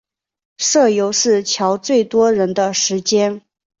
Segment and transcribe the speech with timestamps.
[0.57, 3.43] 社游是乔最多人的时间